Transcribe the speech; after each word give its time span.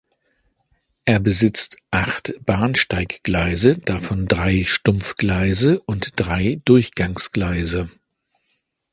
Er 1.05 1.19
besitzt 1.19 1.77
acht 1.91 2.33
Bahnsteiggleise, 2.43 3.77
davon 3.77 4.27
drei 4.27 4.63
Stumpfgleise, 4.63 5.79
und 5.79 6.13
drei 6.15 6.59
Durchgangsgleise. 6.65 7.87